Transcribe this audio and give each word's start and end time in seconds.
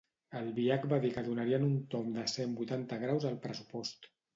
Albiach 0.37 0.87
va 0.93 0.99
dir 1.03 1.11
que 1.19 1.25
donarien 1.29 1.67
un 1.69 1.77
tomb 1.95 2.13
de 2.19 2.27
cent 2.37 2.59
vuitanta 2.59 3.03
graus 3.09 3.33
al 3.33 3.43
pressupost. 3.49 4.15